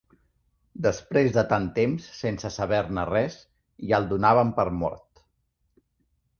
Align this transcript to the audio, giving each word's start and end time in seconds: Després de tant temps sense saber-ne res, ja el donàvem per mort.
Després 0.85 1.35
de 1.35 1.43
tant 1.51 1.67
temps 1.75 2.07
sense 2.21 2.51
saber-ne 2.57 3.05
res, 3.11 3.37
ja 3.93 4.01
el 4.03 4.11
donàvem 4.17 4.57
per 4.59 4.69
mort. 4.83 5.25